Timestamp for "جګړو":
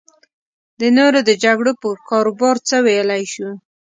1.43-1.71